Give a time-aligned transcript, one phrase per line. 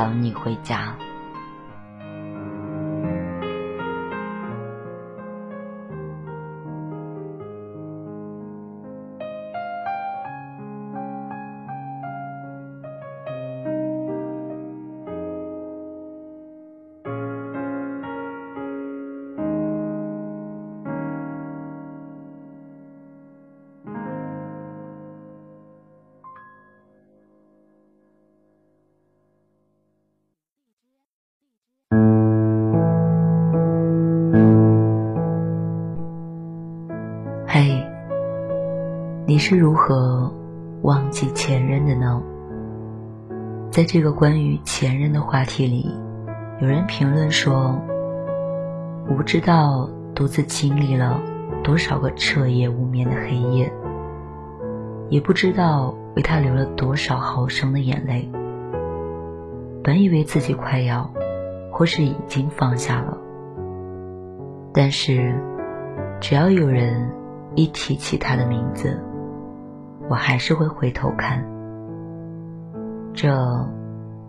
[0.00, 0.96] 等你回家。
[39.50, 40.32] 是如何
[40.82, 42.22] 忘记前任的呢？
[43.72, 45.92] 在这个关于前任的话题里，
[46.60, 47.76] 有人评论说
[49.10, 51.20] ：“我不知道独自经历了
[51.64, 53.72] 多少个彻夜无眠的黑夜，
[55.08, 58.30] 也不知道为他流了多少毫升的眼泪。
[59.82, 61.10] 本以为自己快要，
[61.72, 63.18] 或是已经放下了，
[64.72, 65.34] 但是
[66.20, 67.10] 只要有人
[67.56, 68.96] 一提起他的名字。”
[70.10, 71.40] 我还是会回头看，
[73.14, 73.32] 这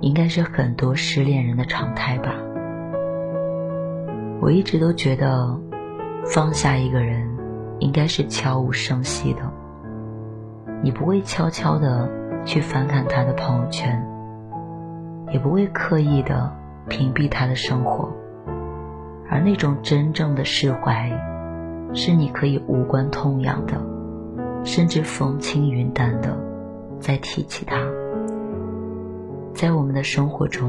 [0.00, 2.32] 应该是很多失恋人的常态吧。
[4.40, 5.54] 我一直都觉得，
[6.24, 7.28] 放下一个人
[7.78, 9.42] 应该是悄无声息的，
[10.82, 12.08] 你不会悄悄的
[12.46, 14.02] 去翻看他的朋友圈，
[15.30, 16.50] 也不会刻意的
[16.88, 18.10] 屏蔽他的生活，
[19.28, 21.12] 而那种真正的释怀，
[21.92, 23.78] 是你可以无关痛痒的，
[24.66, 26.36] 甚至风轻云淡的
[26.98, 27.78] 再提起他。
[29.54, 30.68] 在我们的生活中，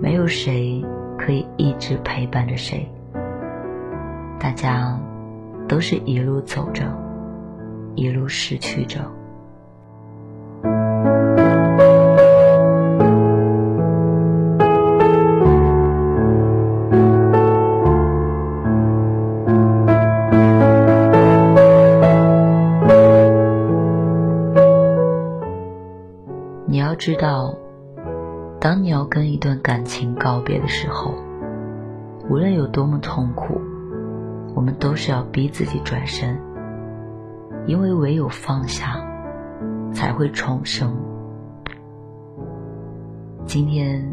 [0.00, 0.84] 没有谁
[1.18, 2.86] 可以一直陪伴着谁，
[4.38, 5.00] 大家
[5.66, 6.84] 都是一路走着，
[7.94, 9.00] 一路失去着。
[27.06, 27.56] 知道，
[28.60, 31.14] 当你要跟一段感情告别的时候，
[32.28, 33.60] 无论有多么痛苦，
[34.56, 36.36] 我们都是要逼自己转身，
[37.64, 39.00] 因为唯有放下，
[39.92, 40.96] 才会重生。
[43.44, 44.04] 今天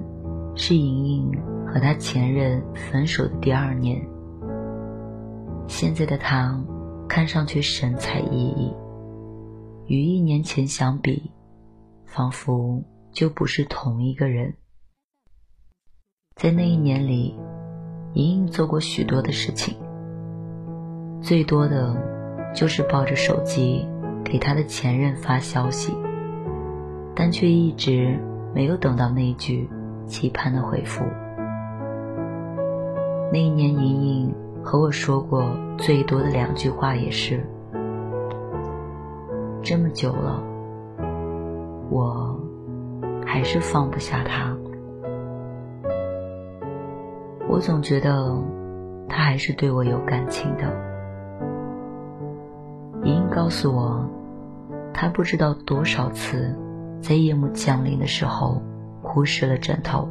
[0.54, 1.32] 是莹莹
[1.66, 4.08] 和她前任分手的第二年，
[5.66, 6.64] 现在的她
[7.10, 8.72] 看上去神采奕奕，
[9.88, 11.32] 与一年前相比。
[12.14, 14.54] 仿佛就不是同一个人。
[16.36, 17.36] 在那一年里，
[18.14, 19.76] 莹莹做过许多的事情，
[21.20, 23.88] 最多的就是抱着手机
[24.24, 25.98] 给她的前任发消息，
[27.16, 28.20] 但却一直
[28.54, 29.68] 没有等到那句
[30.06, 31.04] 期盼的回复。
[33.32, 37.44] 那一年，莹莹和我说过最多的两句话也是
[39.66, 40.44] ：“这么久了。”
[41.94, 42.40] 我
[43.24, 44.58] 还是放不下他，
[47.48, 48.36] 我总觉得
[49.08, 50.64] 他还是对我有感情的。
[53.04, 54.04] 莹莹告诉我，
[54.92, 56.58] 她不知道多少次
[57.00, 58.60] 在夜幕降临的时候
[59.04, 60.10] 哭湿了枕头，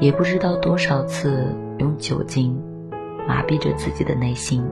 [0.00, 2.60] 也不知道多少次用酒精
[3.28, 4.64] 麻痹着自己的内心，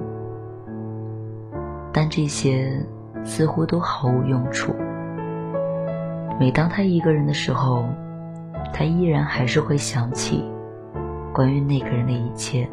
[1.92, 2.84] 但这些
[3.24, 4.74] 似乎都毫无用处。
[6.38, 7.84] 每当他一个人的时候，
[8.72, 10.44] 他依然还是会想起
[11.34, 12.68] 关于那个人的一切。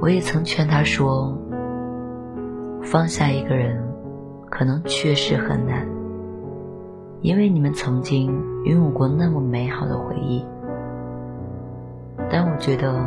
[0.00, 1.36] 我也曾劝他说
[2.82, 3.82] ：“放下一个人，
[4.50, 5.86] 可能确实很难，
[7.20, 8.34] 因为你们曾经
[8.64, 10.42] 拥有过那么美好的回忆。
[12.30, 12.98] 但我觉得，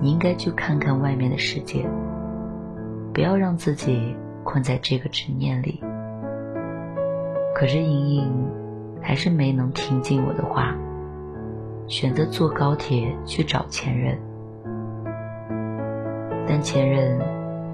[0.00, 1.84] 你应该去看看外面的世界，
[3.12, 5.82] 不要让自己困在这个执念里。”
[7.58, 8.32] 可是莹莹
[9.02, 10.76] 还是没能听进我的话，
[11.88, 14.16] 选择坐高铁去找前任，
[16.46, 17.18] 但前任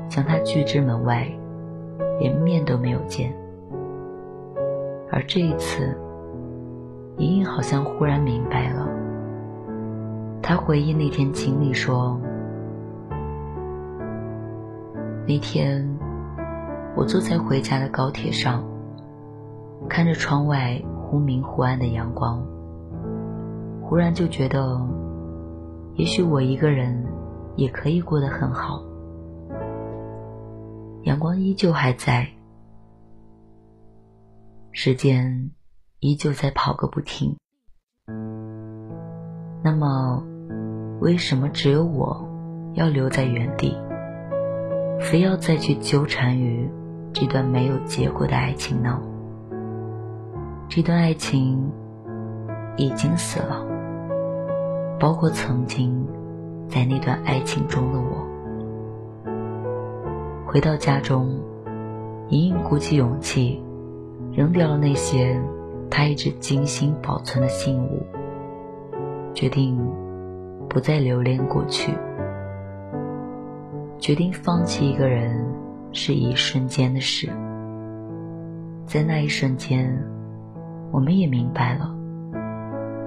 [0.09, 1.29] 将她拒之门外，
[2.19, 3.31] 连面都没有见。
[5.13, 5.95] 而这一次，
[7.19, 8.89] 莹莹好像忽然明白了。
[10.41, 12.19] 她回忆那天经历说
[15.29, 15.87] ：“那天
[16.97, 18.65] 我坐在回家的高铁上。”
[19.89, 22.45] 看着窗外忽明忽暗的阳光，
[23.83, 24.81] 忽然就觉得，
[25.95, 27.07] 也许我一个人
[27.57, 28.83] 也可以过得很好。
[31.03, 32.27] 阳光依旧还在，
[34.73, 35.51] 时间
[36.01, 37.37] 依旧在跑个不停。
[39.63, 40.25] 那么，
[41.01, 42.27] 为什么只有我
[42.73, 43.77] 要留在原地，
[44.99, 46.69] 非要再去纠缠于
[47.13, 49.01] 这段没有结果的爱情呢？
[50.69, 51.71] 这段爱情
[52.77, 53.65] 已经死了，
[54.99, 56.05] 包括曾经
[56.69, 58.27] 在那段爱情中的我。
[60.45, 61.39] 回到家中，
[62.29, 63.63] 莹莹鼓起勇气，
[64.33, 65.41] 扔掉了那些
[65.89, 68.05] 她一直精心保存的信物，
[69.33, 69.79] 决定
[70.69, 71.93] 不再留恋过去，
[73.99, 75.47] 决定放弃一个人
[75.93, 77.31] 是一瞬间的事，
[78.87, 79.97] 在那一瞬间。
[80.95, 81.93] 我们也明白了，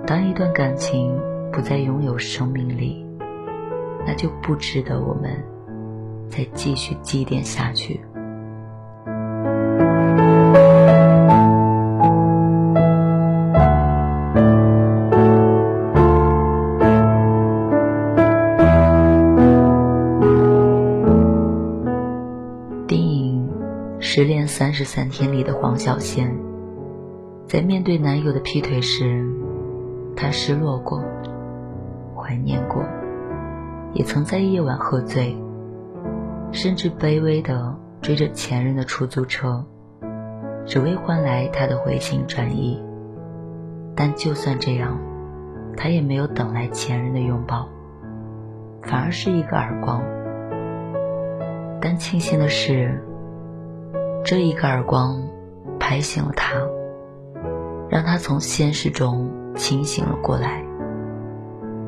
[0.06, 1.17] 当一段感情
[1.53, 3.06] 不再拥有生命力，
[4.06, 5.41] 那就不值得我们
[6.27, 8.01] 再继续祭奠下去。
[22.86, 23.50] 电影
[24.01, 26.47] 《失恋三十三天》里的黄小仙。
[27.48, 29.25] 在面对男友的劈腿时，
[30.18, 31.01] 她失落过，
[32.13, 32.84] 怀念过，
[33.94, 35.34] 也曾在夜晚喝醉，
[36.51, 39.66] 甚至卑微的追着前任的出租车，
[40.66, 42.84] 只为换来他的回心转意。
[43.96, 45.00] 但就算这样，
[45.77, 47.70] 他也没有等来前任的拥抱，
[48.82, 50.04] 反而是一个耳光。
[51.80, 53.01] 但庆幸的是，
[54.25, 55.24] 这一个耳光
[55.80, 56.54] 拍醒了他，
[57.89, 60.63] 让他从现实中清醒了过来，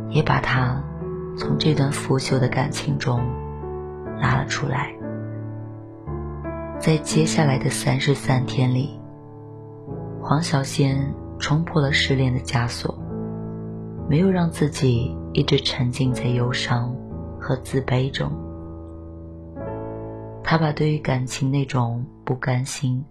[0.10, 0.82] 也把他
[1.38, 3.22] 从这段腐朽的感情中
[4.20, 4.94] 拉了出来。
[6.80, 9.00] 在接下来的三十三天里，
[10.22, 12.98] 黄小仙冲破了失恋的枷锁，
[14.10, 16.96] 没有让自己一直沉浸在忧伤
[17.40, 18.32] 和自卑中。
[20.42, 23.06] 他把对于感情那种不甘心，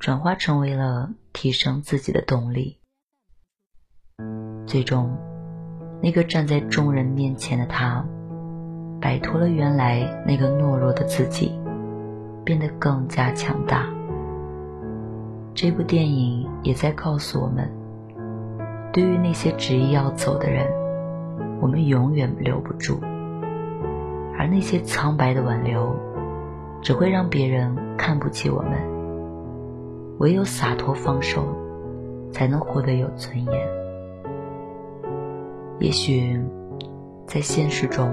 [0.00, 2.78] 转化成为了提升自己的动力。
[4.66, 5.14] 最终，
[6.02, 8.02] 那个站在众人面前的他，
[8.98, 11.52] 摆脱了原来那个懦弱的自己，
[12.46, 13.90] 变得更加强大。
[15.54, 17.70] 这部电影也在告诉我们：
[18.94, 20.66] 对于那些执意要走的人，
[21.60, 22.94] 我们永远留不住；
[24.38, 25.94] 而那些苍白的挽留，
[26.80, 28.89] 只会让别人看不起我们。
[30.20, 31.42] 唯有洒脱放手，
[32.30, 33.68] 才能活得有尊严。
[35.78, 36.38] 也许，
[37.26, 38.06] 在现实中，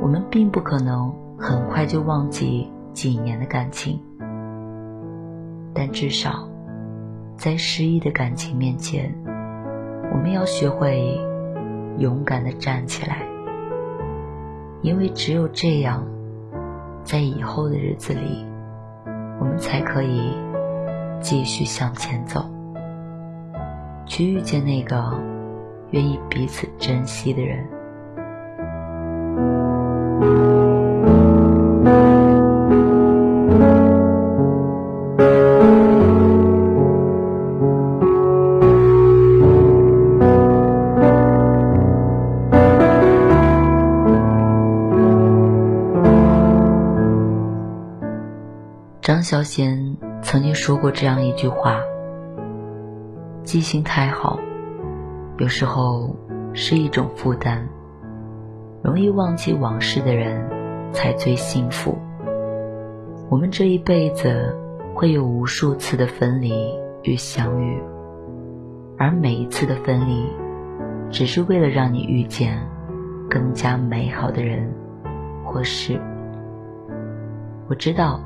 [0.00, 3.98] 我们并不可能很快就忘记几年的感情，
[5.74, 6.48] 但至少，
[7.36, 9.12] 在失意的感情面前，
[10.12, 11.20] 我们要学会
[11.98, 13.26] 勇敢的站起来，
[14.82, 16.06] 因为只有这样。
[17.02, 18.46] 在以后的日子里，
[19.40, 20.32] 我们才可以
[21.22, 22.44] 继续向前走，
[24.04, 25.18] 去遇见那个
[25.90, 27.64] 愿意彼此珍惜的人。
[49.00, 49.81] 张小娴
[50.82, 51.80] 过这样一句话
[53.44, 54.36] ：“记性太好，
[55.38, 56.16] 有时候
[56.54, 57.68] 是一种负担。
[58.82, 60.44] 容易忘记往事的人，
[60.90, 61.96] 才最幸福。
[63.30, 64.52] 我们这一辈子
[64.92, 66.52] 会有无数次的分离
[67.04, 67.80] 与相遇，
[68.98, 70.26] 而每一次的分离，
[71.12, 72.58] 只是为了让你遇见
[73.30, 74.68] 更加美好的人
[75.44, 75.96] 或事。
[77.68, 78.20] 我知道。”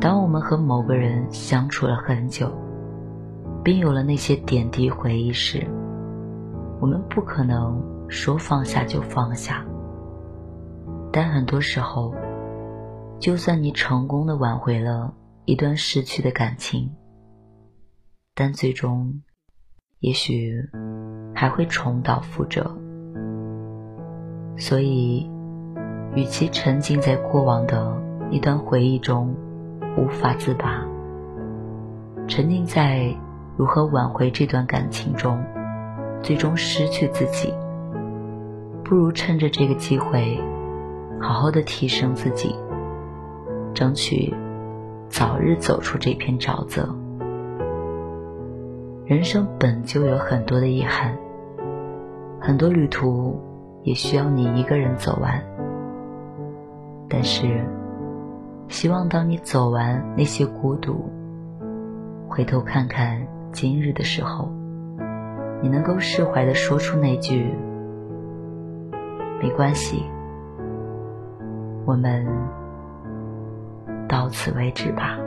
[0.00, 2.50] 当我们和某个人相处了很久，
[3.62, 5.66] 并有了那些点滴回忆时，
[6.80, 7.78] 我们不可能
[8.08, 9.62] 说放下就放下。
[11.12, 12.14] 但很多时候，
[13.18, 15.12] 就算你成功的挽回了
[15.44, 16.90] 一段失去的感情，
[18.34, 19.20] 但最终，
[19.98, 20.54] 也许
[21.34, 22.74] 还会重蹈覆辙。
[24.56, 25.30] 所以，
[26.14, 27.94] 与其沉浸在过往的
[28.30, 29.34] 一段回忆中，
[29.96, 30.86] 无法自拔，
[32.28, 33.14] 沉浸在
[33.56, 35.42] 如何挽回这段感情中，
[36.22, 37.52] 最终失去自己，
[38.84, 40.38] 不如趁着这个机会，
[41.20, 42.54] 好好的提升自己，
[43.74, 44.32] 争取
[45.08, 46.88] 早日走出这片沼泽。
[49.04, 51.18] 人生本就有很多的遗憾，
[52.40, 53.38] 很多旅途
[53.82, 55.42] 也需要你一个人走完，
[57.08, 57.64] 但是。
[58.70, 61.10] 希望当你走完那些孤独，
[62.28, 63.20] 回头看看
[63.52, 64.48] 今日的时候，
[65.60, 67.52] 你能够释怀的说出那句
[69.42, 70.04] ：“没关系，
[71.84, 72.24] 我们
[74.08, 75.18] 到此为止吧。”